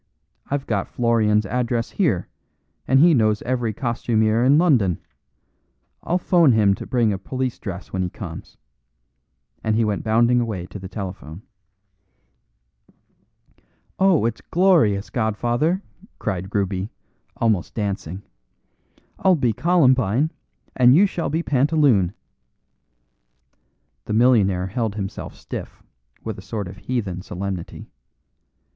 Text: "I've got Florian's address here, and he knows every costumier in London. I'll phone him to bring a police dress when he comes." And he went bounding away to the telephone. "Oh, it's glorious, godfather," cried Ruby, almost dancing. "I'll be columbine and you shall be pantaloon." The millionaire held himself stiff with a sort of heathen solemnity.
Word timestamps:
"I've 0.47 0.65
got 0.65 0.87
Florian's 0.87 1.45
address 1.45 1.91
here, 1.91 2.27
and 2.87 2.99
he 3.01 3.13
knows 3.13 3.43
every 3.43 3.71
costumier 3.71 4.43
in 4.43 4.57
London. 4.57 4.97
I'll 6.01 6.17
phone 6.17 6.53
him 6.53 6.73
to 6.73 6.87
bring 6.87 7.13
a 7.13 7.19
police 7.19 7.59
dress 7.59 7.93
when 7.93 8.01
he 8.01 8.09
comes." 8.09 8.57
And 9.63 9.75
he 9.75 9.85
went 9.85 10.03
bounding 10.03 10.41
away 10.41 10.65
to 10.65 10.79
the 10.79 10.87
telephone. 10.89 11.43
"Oh, 13.99 14.25
it's 14.25 14.41
glorious, 14.41 15.11
godfather," 15.11 15.83
cried 16.17 16.55
Ruby, 16.55 16.89
almost 17.37 17.75
dancing. 17.75 18.23
"I'll 19.19 19.35
be 19.35 19.53
columbine 19.53 20.31
and 20.75 20.95
you 20.95 21.05
shall 21.05 21.29
be 21.29 21.43
pantaloon." 21.43 22.15
The 24.05 24.13
millionaire 24.13 24.65
held 24.65 24.95
himself 24.95 25.35
stiff 25.35 25.83
with 26.23 26.39
a 26.39 26.41
sort 26.41 26.67
of 26.67 26.77
heathen 26.77 27.21
solemnity. 27.21 27.91